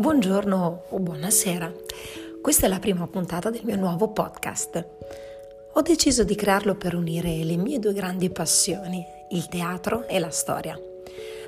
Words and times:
Buongiorno 0.00 0.84
o 0.88 0.98
buonasera. 0.98 1.70
Questa 2.40 2.64
è 2.64 2.70
la 2.70 2.78
prima 2.78 3.06
puntata 3.06 3.50
del 3.50 3.60
mio 3.64 3.76
nuovo 3.76 4.08
podcast. 4.08 4.86
Ho 5.74 5.82
deciso 5.82 6.24
di 6.24 6.34
crearlo 6.34 6.74
per 6.74 6.94
unire 6.94 7.44
le 7.44 7.58
mie 7.58 7.78
due 7.78 7.92
grandi 7.92 8.30
passioni, 8.30 9.04
il 9.32 9.46
teatro 9.48 10.08
e 10.08 10.18
la 10.18 10.30
storia. 10.30 10.80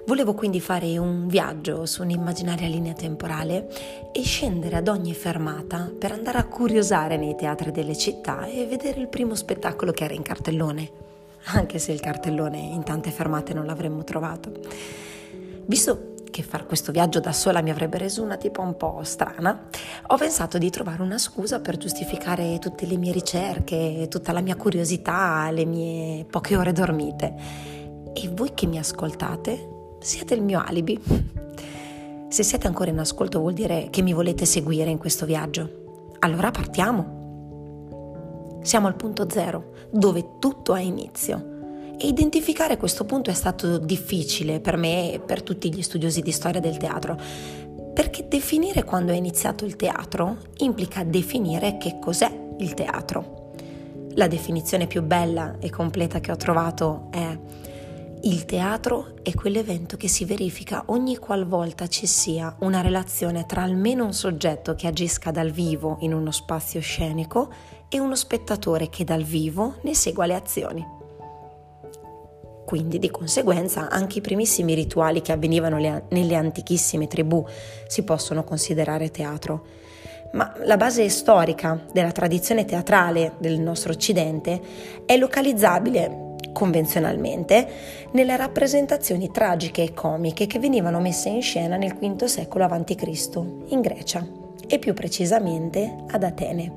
Volevo 0.04 0.34
quindi 0.34 0.60
fare 0.60 0.98
un 0.98 1.28
viaggio 1.28 1.86
su 1.86 2.02
un'immaginaria 2.02 2.68
linea 2.68 2.92
temporale 2.92 3.68
e 4.12 4.22
scendere 4.22 4.76
ad 4.76 4.88
ogni 4.88 5.14
fermata 5.14 5.90
per 5.98 6.12
andare 6.12 6.36
a 6.36 6.44
curiosare 6.44 7.16
nei 7.16 7.34
teatri 7.34 7.70
delle 7.70 7.96
città 7.96 8.44
e 8.44 8.66
vedere 8.66 9.00
il 9.00 9.08
primo 9.08 9.34
spettacolo 9.34 9.92
che 9.92 10.04
era 10.04 10.12
in 10.12 10.22
cartellone, 10.22 10.90
anche 11.54 11.78
se 11.78 11.90
il 11.90 12.00
cartellone 12.00 12.58
in 12.58 12.82
tante 12.82 13.10
fermate 13.10 13.54
non 13.54 13.64
l'avremmo 13.64 14.04
trovato. 14.04 14.52
Visto 15.64 16.11
che 16.32 16.42
fare 16.42 16.66
questo 16.66 16.90
viaggio 16.90 17.20
da 17.20 17.30
sola 17.30 17.62
mi 17.62 17.70
avrebbe 17.70 17.98
reso 17.98 18.22
una 18.22 18.36
tipa 18.36 18.62
un 18.62 18.76
po' 18.76 19.02
strana, 19.04 19.68
ho 20.08 20.16
pensato 20.16 20.58
di 20.58 20.70
trovare 20.70 21.02
una 21.02 21.18
scusa 21.18 21.60
per 21.60 21.76
giustificare 21.76 22.58
tutte 22.58 22.86
le 22.86 22.96
mie 22.96 23.12
ricerche, 23.12 24.08
tutta 24.10 24.32
la 24.32 24.40
mia 24.40 24.56
curiosità, 24.56 25.48
le 25.52 25.64
mie 25.64 26.24
poche 26.24 26.56
ore 26.56 26.72
dormite. 26.72 27.34
E 28.14 28.28
voi 28.32 28.52
che 28.54 28.66
mi 28.66 28.78
ascoltate 28.78 29.96
siete 30.00 30.34
il 30.34 30.42
mio 30.42 30.60
alibi. 30.64 31.00
Se 32.28 32.42
siete 32.42 32.66
ancora 32.66 32.90
in 32.90 32.98
ascolto 32.98 33.38
vuol 33.38 33.52
dire 33.52 33.88
che 33.90 34.02
mi 34.02 34.14
volete 34.14 34.46
seguire 34.46 34.90
in 34.90 34.98
questo 34.98 35.26
viaggio. 35.26 36.14
Allora 36.20 36.50
partiamo. 36.50 37.20
Siamo 38.62 38.86
al 38.86 38.96
punto 38.96 39.28
zero, 39.28 39.72
dove 39.90 40.38
tutto 40.38 40.72
ha 40.72 40.80
inizio 40.80 41.51
identificare 42.06 42.76
questo 42.76 43.04
punto 43.04 43.30
è 43.30 43.34
stato 43.34 43.78
difficile 43.78 44.60
per 44.60 44.76
me 44.76 45.12
e 45.12 45.20
per 45.20 45.42
tutti 45.42 45.72
gli 45.72 45.82
studiosi 45.82 46.20
di 46.20 46.32
storia 46.32 46.60
del 46.60 46.76
teatro, 46.76 47.18
perché 47.94 48.26
definire 48.28 48.84
quando 48.84 49.12
è 49.12 49.16
iniziato 49.16 49.64
il 49.64 49.76
teatro 49.76 50.38
implica 50.58 51.04
definire 51.04 51.76
che 51.78 51.98
cos'è 52.00 52.54
il 52.58 52.74
teatro. 52.74 53.52
La 54.14 54.28
definizione 54.28 54.86
più 54.86 55.02
bella 55.02 55.56
e 55.58 55.70
completa 55.70 56.20
che 56.20 56.32
ho 56.32 56.36
trovato 56.36 57.08
è 57.10 57.38
il 58.24 58.44
teatro 58.44 59.16
è 59.22 59.34
quell'evento 59.34 59.96
che 59.96 60.06
si 60.06 60.24
verifica 60.24 60.84
ogni 60.86 61.16
qualvolta 61.16 61.88
ci 61.88 62.06
sia 62.06 62.54
una 62.60 62.80
relazione 62.80 63.46
tra 63.46 63.62
almeno 63.62 64.04
un 64.04 64.12
soggetto 64.12 64.76
che 64.76 64.86
agisca 64.86 65.32
dal 65.32 65.50
vivo 65.50 65.96
in 66.00 66.14
uno 66.14 66.30
spazio 66.30 66.80
scenico 66.80 67.52
e 67.88 67.98
uno 67.98 68.14
spettatore 68.14 68.88
che 68.90 69.02
dal 69.02 69.24
vivo 69.24 69.74
ne 69.82 69.94
segua 69.94 70.26
le 70.26 70.34
azioni. 70.34 71.01
Quindi 72.72 72.98
di 72.98 73.10
conseguenza 73.10 73.90
anche 73.90 74.20
i 74.20 74.22
primissimi 74.22 74.72
rituali 74.72 75.20
che 75.20 75.32
avvenivano 75.32 75.76
nelle 76.08 76.34
antichissime 76.34 77.06
tribù 77.06 77.44
si 77.86 78.02
possono 78.02 78.44
considerare 78.44 79.10
teatro. 79.10 79.66
Ma 80.32 80.54
la 80.64 80.78
base 80.78 81.06
storica 81.10 81.84
della 81.92 82.12
tradizione 82.12 82.64
teatrale 82.64 83.34
del 83.40 83.60
nostro 83.60 83.92
Occidente 83.92 84.58
è 85.04 85.18
localizzabile 85.18 86.36
convenzionalmente 86.54 87.68
nelle 88.12 88.38
rappresentazioni 88.38 89.30
tragiche 89.30 89.82
e 89.82 89.92
comiche 89.92 90.46
che 90.46 90.58
venivano 90.58 90.98
messe 90.98 91.28
in 91.28 91.42
scena 91.42 91.76
nel 91.76 91.92
V 91.92 92.24
secolo 92.24 92.64
a.C. 92.64 93.36
in 93.66 93.82
Grecia 93.82 94.26
e 94.66 94.78
più 94.78 94.94
precisamente 94.94 95.94
ad 96.10 96.22
Atene. 96.22 96.72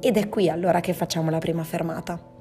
Ed 0.00 0.16
è 0.16 0.30
qui 0.30 0.48
allora 0.48 0.80
che 0.80 0.94
facciamo 0.94 1.28
la 1.28 1.36
prima 1.36 1.64
fermata. 1.64 2.31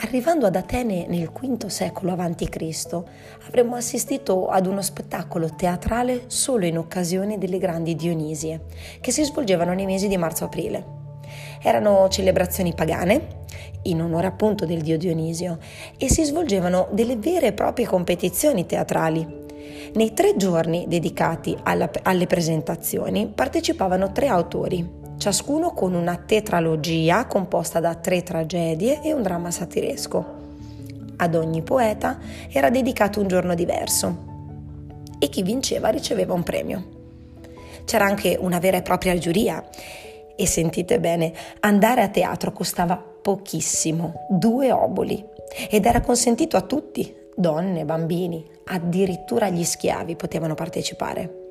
Arrivando 0.00 0.46
ad 0.46 0.54
Atene 0.54 1.06
nel 1.08 1.28
V 1.28 1.66
secolo 1.66 2.12
a.C., 2.12 3.02
avremmo 3.48 3.74
assistito 3.74 4.46
ad 4.46 4.66
uno 4.66 4.80
spettacolo 4.80 5.56
teatrale 5.56 6.24
solo 6.28 6.66
in 6.66 6.78
occasione 6.78 7.36
delle 7.36 7.58
grandi 7.58 7.96
Dionisie, 7.96 8.66
che 9.00 9.10
si 9.10 9.24
svolgevano 9.24 9.72
nei 9.74 9.86
mesi 9.86 10.06
di 10.06 10.16
marzo-aprile. 10.16 10.86
Erano 11.60 12.08
celebrazioni 12.08 12.74
pagane, 12.74 13.46
in 13.82 14.00
onore 14.00 14.28
appunto 14.28 14.64
del 14.66 14.82
dio 14.82 14.96
Dionisio, 14.96 15.58
e 15.98 16.08
si 16.08 16.22
svolgevano 16.22 16.86
delle 16.92 17.16
vere 17.16 17.48
e 17.48 17.52
proprie 17.52 17.86
competizioni 17.86 18.66
teatrali. 18.66 19.46
Nei 19.94 20.12
tre 20.14 20.36
giorni 20.36 20.84
dedicati 20.86 21.56
alla, 21.64 21.90
alle 22.02 22.26
presentazioni 22.28 23.26
partecipavano 23.26 24.12
tre 24.12 24.28
autori, 24.28 25.07
ciascuno 25.18 25.72
con 25.72 25.94
una 25.94 26.16
tetralogia 26.16 27.26
composta 27.26 27.80
da 27.80 27.96
tre 27.96 28.22
tragedie 28.22 29.02
e 29.02 29.12
un 29.12 29.22
dramma 29.22 29.50
satiresco. 29.50 30.36
Ad 31.16 31.34
ogni 31.34 31.62
poeta 31.62 32.18
era 32.50 32.70
dedicato 32.70 33.20
un 33.20 33.26
giorno 33.26 33.54
diverso 33.54 34.26
e 35.18 35.28
chi 35.28 35.42
vinceva 35.42 35.88
riceveva 35.88 36.32
un 36.32 36.44
premio. 36.44 36.96
C'era 37.84 38.04
anche 38.04 38.36
una 38.38 38.60
vera 38.60 38.76
e 38.76 38.82
propria 38.82 39.18
giuria 39.18 39.64
e 40.36 40.46
sentite 40.46 41.00
bene, 41.00 41.32
andare 41.60 42.02
a 42.02 42.08
teatro 42.08 42.52
costava 42.52 42.96
pochissimo, 42.96 44.26
due 44.30 44.70
oboli, 44.70 45.24
ed 45.68 45.84
era 45.84 46.00
consentito 46.00 46.56
a 46.56 46.60
tutti, 46.60 47.12
donne, 47.34 47.84
bambini, 47.84 48.44
addirittura 48.66 49.48
gli 49.48 49.64
schiavi 49.64 50.14
potevano 50.14 50.54
partecipare. 50.54 51.46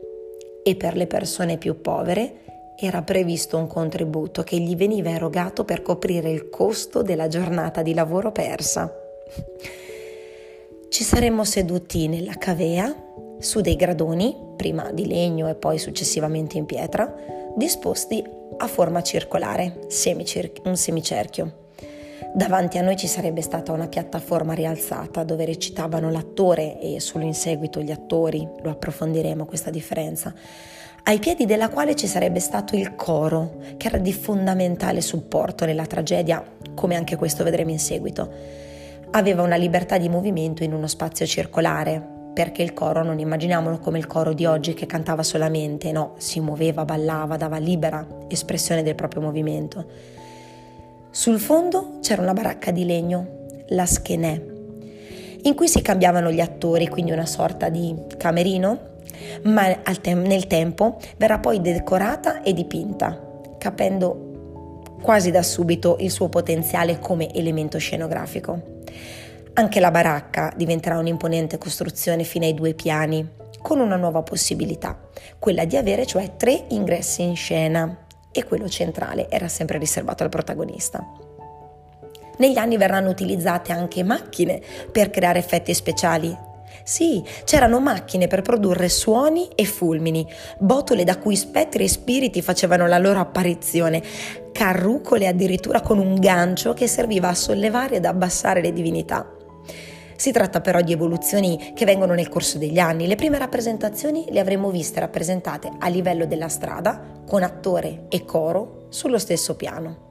E 0.64 0.76
per 0.76 0.96
le 0.96 1.08
persone 1.08 1.58
più 1.58 1.82
povere 1.82 2.57
era 2.80 3.02
previsto 3.02 3.58
un 3.58 3.66
contributo 3.66 4.44
che 4.44 4.60
gli 4.60 4.76
veniva 4.76 5.10
erogato 5.10 5.66
per 5.66 5.82
coprire 5.82 6.30
il 6.30 6.50
costo 6.50 7.02
della 7.02 7.28
giornata 7.28 7.82
di 7.82 7.96
lavoro 7.96 8.32
persa. 8.32 8.94
Ci 10.88 11.04
saremmo 11.04 11.44
seduti 11.44 12.08
nella 12.08 12.36
cavea 12.36 12.96
su 13.40 13.62
dei 13.62 13.76
gradoni, 13.76 14.36
prima 14.56 14.92
di 14.92 15.08
legno 15.08 15.48
e 15.50 15.56
poi 15.56 15.80
successivamente 15.80 16.58
in 16.58 16.66
pietra, 16.66 17.14
disposti 17.56 18.24
a 18.58 18.68
forma 18.68 19.02
circolare, 19.02 19.86
semicir- 19.88 20.62
un 20.66 20.78
semicerchio. 20.78 21.66
Davanti 22.34 22.78
a 22.78 22.84
noi 22.84 22.96
ci 22.96 23.08
sarebbe 23.08 23.42
stata 23.42 23.72
una 23.72 23.88
piattaforma 23.88 24.54
rialzata 24.54 25.24
dove 25.24 25.46
recitavano 25.46 26.12
l'attore 26.12 26.80
e 26.80 27.00
solo 27.00 27.26
in 27.26 27.34
seguito 27.34 27.82
gli 27.82 27.92
attori, 27.92 28.48
lo 28.62 28.70
approfondiremo 28.70 29.46
questa 29.46 29.72
differenza, 29.72 30.34
ai 31.08 31.20
piedi 31.20 31.46
della 31.46 31.70
quale 31.70 31.96
ci 31.96 32.06
sarebbe 32.06 32.42
stato 32.42 32.76
il 32.76 32.96
coro, 32.96 33.60
che 33.78 33.88
era 33.88 33.98
di 33.98 34.12
fondamentale 34.12 35.00
supporto 35.00 35.64
nella 35.64 35.86
tragedia, 35.86 36.44
come 36.76 36.96
anche 36.96 37.16
questo 37.16 37.46
vedremo 37.46 37.72
in 37.72 37.80
seguito. 37.80 38.30
Aveva 39.12 39.42
una 39.42 39.56
libertà 39.56 39.98
di 39.98 40.10
movimento 40.10 40.64
in 40.64 40.74
uno 40.74 40.88
spazio 40.88 41.26
circolare, 41.26 42.06
perché 42.34 42.62
il 42.62 42.74
coro 42.74 43.04
non 43.04 43.20
immaginiamolo 43.20 43.80
come 43.80 44.00
il 44.00 44.06
coro 44.06 44.34
di 44.34 44.46
oggi 44.46 44.74
che 44.74 44.86
cantava 44.86 45.24
solamente, 45.24 45.94
no, 45.94 46.16
si 46.18 46.42
muoveva, 46.42 46.84
ballava, 46.84 47.38
dava 47.38 47.58
libera 47.58 48.06
espressione 48.28 48.84
del 48.84 48.96
proprio 48.96 49.22
movimento. 49.22 49.86
Sul 51.10 51.40
fondo 51.40 52.00
c'era 52.02 52.22
una 52.22 52.34
baracca 52.34 52.72
di 52.72 52.84
legno, 52.84 53.46
la 53.70 53.86
schenè, 53.86 54.57
in 55.48 55.56
cui 55.56 55.68
si 55.68 55.82
cambiavano 55.82 56.32
gli 56.32 56.42
attori, 56.42 56.88
quindi 56.88 57.12
una 57.12 57.26
sorta 57.26 57.70
di 57.70 57.96
camerino 58.18 58.96
ma 59.44 59.76
nel 60.04 60.48
tempo 60.48 60.98
verrà 61.18 61.40
poi 61.40 61.62
decorata 61.62 62.42
e 62.42 62.54
dipinta, 62.54 63.20
capendo 63.58 64.86
quasi 65.02 65.32
da 65.32 65.44
subito 65.44 65.98
il 66.00 66.12
suo 66.12 66.30
potenziale 66.30 67.00
come 67.00 67.34
elemento 67.34 67.78
scenografico. 67.78 68.76
Anche 69.54 69.80
la 69.80 69.92
baracca 69.92 70.54
diventerà 70.56 70.98
un'imponente 71.00 71.58
costruzione 71.58 72.24
fino 72.24 72.46
ai 72.46 72.54
due 72.54 72.74
piani, 72.74 73.28
con 73.62 73.80
una 73.80 73.96
nuova 73.96 74.22
possibilità, 74.22 74.98
quella 75.40 75.66
di 75.66 75.78
avere 75.78 76.06
cioè 76.06 76.36
tre 76.38 76.66
ingressi 76.70 77.24
in 77.24 77.36
scena 77.36 78.06
e 78.32 78.44
quello 78.44 78.70
centrale 78.70 79.30
era 79.30 79.48
sempre 79.48 79.80
riservato 79.80 80.24
al 80.24 80.30
protagonista. 80.30 81.04
Negli 82.38 82.58
anni 82.58 82.78
verranno 82.78 83.10
utilizzate 83.10 83.72
anche 83.72 84.04
macchine 84.04 84.62
per 84.92 85.10
creare 85.10 85.40
effetti 85.40 85.74
speciali, 85.74 86.46
sì, 86.88 87.22
c'erano 87.44 87.82
macchine 87.82 88.28
per 88.28 88.42
produrre 88.42 88.88
suoni 88.88 89.50
e 89.56 89.66
fulmini, 89.66 90.26
botole 90.58 91.04
da 91.04 91.18
cui 91.18 91.36
spettri 91.36 91.84
e 91.84 91.90
spiriti 91.90 92.42
facevano 92.42 92.88
la 92.88 92.98
loro 92.98 93.20
apparizione, 93.20 94.02
carrucole 94.54 95.28
addirittura 95.28 95.82
con 95.82 96.00
un 96.00 96.16
gancio 96.16 96.74
che 96.74 96.88
serviva 96.88 97.28
a 97.28 97.36
sollevare 97.36 97.98
ed 97.98 98.06
abbassare 98.06 98.62
le 98.62 98.72
divinità. 98.72 99.30
Si 100.16 100.32
tratta 100.32 100.62
però 100.62 100.80
di 100.80 100.94
evoluzioni 100.94 101.74
che 101.76 101.84
vengono 101.84 102.14
nel 102.14 102.30
corso 102.30 102.58
degli 102.58 102.80
anni. 102.80 103.06
Le 103.06 103.16
prime 103.16 103.38
rappresentazioni 103.38 104.26
le 104.30 104.40
avremmo 104.40 104.72
viste 104.72 105.02
rappresentate 105.02 105.70
a 105.78 105.90
livello 105.90 106.26
della 106.26 106.48
strada, 106.48 107.22
con 107.28 107.44
attore 107.44 108.06
e 108.08 108.24
coro 108.24 108.86
sullo 108.88 109.20
stesso 109.20 109.58
piano. 109.58 110.07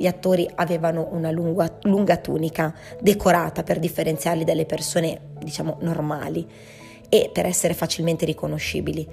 Gli 0.00 0.06
attori 0.06 0.48
avevano 0.54 1.08
una 1.10 1.30
lunga, 1.30 1.70
lunga 1.82 2.16
tunica 2.16 2.74
decorata 3.02 3.62
per 3.62 3.78
differenziarli 3.78 4.44
dalle 4.44 4.64
persone, 4.64 5.32
diciamo, 5.38 5.76
normali 5.80 6.48
e 7.06 7.28
per 7.30 7.44
essere 7.44 7.74
facilmente 7.74 8.24
riconoscibili, 8.24 9.06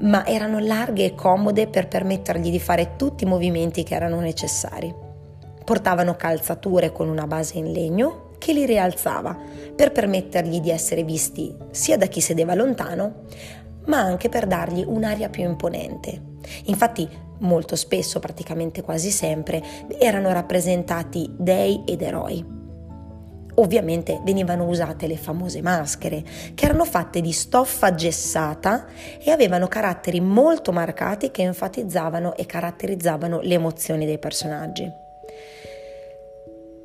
ma 0.00 0.26
erano 0.26 0.58
larghe 0.58 1.06
e 1.06 1.14
comode 1.14 1.68
per 1.68 1.88
permettergli 1.88 2.50
di 2.50 2.60
fare 2.60 2.96
tutti 2.96 3.24
i 3.24 3.26
movimenti 3.26 3.82
che 3.82 3.94
erano 3.94 4.20
necessari. 4.20 4.94
Portavano 5.64 6.16
calzature 6.16 6.92
con 6.92 7.08
una 7.08 7.26
base 7.26 7.56
in 7.56 7.72
legno 7.72 8.32
che 8.36 8.52
li 8.52 8.66
rialzava 8.66 9.34
per 9.74 9.90
permettergli 9.90 10.60
di 10.60 10.68
essere 10.70 11.02
visti 11.02 11.56
sia 11.70 11.96
da 11.96 12.04
chi 12.04 12.20
sedeva 12.20 12.54
lontano, 12.54 13.22
ma 13.86 14.00
anche 14.00 14.28
per 14.28 14.46
dargli 14.46 14.84
un'aria 14.86 15.30
più 15.30 15.44
imponente. 15.44 16.20
Infatti, 16.64 17.08
molto 17.40 17.76
spesso, 17.76 18.18
praticamente 18.18 18.82
quasi 18.82 19.10
sempre, 19.10 19.62
erano 19.98 20.32
rappresentati 20.32 21.30
dei 21.36 21.82
ed 21.86 22.02
eroi. 22.02 22.58
Ovviamente 23.54 24.20
venivano 24.24 24.66
usate 24.66 25.06
le 25.06 25.16
famose 25.16 25.60
maschere, 25.60 26.22
che 26.54 26.64
erano 26.64 26.84
fatte 26.84 27.20
di 27.20 27.32
stoffa 27.32 27.94
gessata 27.94 28.86
e 29.22 29.30
avevano 29.30 29.68
caratteri 29.68 30.20
molto 30.20 30.72
marcati 30.72 31.30
che 31.30 31.42
enfatizzavano 31.42 32.36
e 32.36 32.46
caratterizzavano 32.46 33.40
le 33.40 33.54
emozioni 33.54 34.06
dei 34.06 34.18
personaggi. 34.18 34.90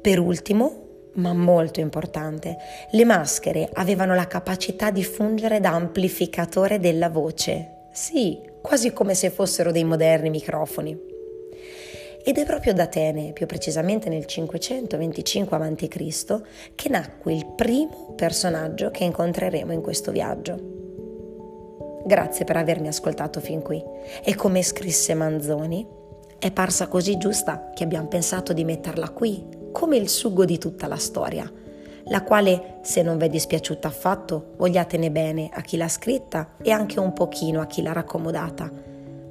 Per 0.01 0.19
ultimo, 0.19 0.83
ma 1.13 1.33
molto 1.33 1.79
importante, 1.79 2.57
le 2.91 3.05
maschere 3.05 3.69
avevano 3.73 4.13
la 4.13 4.27
capacità 4.27 4.91
di 4.91 5.03
fungere 5.03 5.59
da 5.59 5.71
amplificatore 5.71 6.79
della 6.79 7.09
voce. 7.09 7.87
Sì, 7.91 8.53
quasi 8.65 8.93
come 8.93 9.13
se 9.13 9.29
fossero 9.29 9.71
dei 9.71 9.83
moderni 9.83 10.31
microfoni. 10.31 10.99
Ed 12.23 12.39
è 12.39 12.45
proprio 12.45 12.73
da 12.73 12.83
Atene, 12.83 13.31
più 13.31 13.45
precisamente 13.45 14.09
nel 14.09 14.25
525 14.25 15.55
a.C., 15.55 16.41
che 16.73 16.89
nacque 16.89 17.33
il 17.33 17.45
primo 17.55 18.13
personaggio 18.15 18.89
che 18.89 19.03
incontreremo 19.03 19.71
in 19.71 19.81
questo 19.81 20.11
viaggio. 20.11 20.73
Grazie 22.05 22.43
per 22.43 22.57
avermi 22.57 22.87
ascoltato 22.87 23.39
fin 23.39 23.61
qui. 23.61 23.83
E 24.23 24.33
come 24.33 24.63
scrisse 24.63 25.13
Manzoni, 25.13 25.85
è 26.39 26.51
parsa 26.51 26.87
così 26.87 27.17
giusta 27.17 27.69
che 27.75 27.83
abbiamo 27.83 28.07
pensato 28.07 28.51
di 28.51 28.63
metterla 28.63 29.09
qui, 29.09 29.45
come 29.71 29.97
il 29.97 30.09
sugo 30.09 30.43
di 30.43 30.57
tutta 30.57 30.87
la 30.87 30.97
storia, 30.97 31.47
la 32.07 32.23
quale, 32.23 32.79
se 32.81 33.01
non 33.01 33.17
vi 33.17 33.25
è 33.25 33.29
dispiaciuta 33.29 33.87
affatto, 33.87 34.53
vogliatene 34.57 35.11
bene 35.11 35.49
a 35.51 35.61
chi 35.61 35.77
l'ha 35.77 35.89
scritta 35.89 36.55
e 36.61 36.71
anche 36.71 36.99
un 36.99 37.13
pochino 37.13 37.61
a 37.61 37.65
chi 37.65 37.81
l'ha 37.81 37.93
raccomodata 37.93 38.85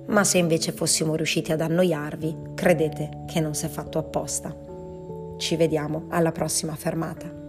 ma 0.07 0.25
se 0.25 0.39
invece 0.39 0.73
fossimo 0.73 1.15
riusciti 1.15 1.53
ad 1.53 1.61
annoiarvi, 1.61 2.53
credete 2.55 3.25
che 3.27 3.41
non 3.41 3.55
si 3.55 3.67
è 3.67 3.69
fatto 3.69 3.99
apposta. 3.99 4.55
Ci 5.39 5.57
vediamo 5.57 6.07
alla 6.09 6.33
prossima 6.33 6.75
fermata. 6.75 7.44